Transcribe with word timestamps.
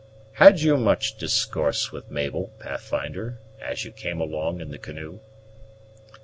Had 0.33 0.61
you 0.61 0.77
much 0.77 1.19
discourse 1.19 1.91
with 1.91 2.09
Mabel, 2.09 2.49
Pathfinder, 2.57 3.37
as 3.61 3.85
you 3.85 3.91
came 3.91 4.19
along 4.19 4.59
in 4.59 4.71
the 4.71 4.79
canoe?" 4.79 5.19